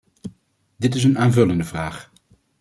[0.77, 2.11] Dit is een aanvullende vraag.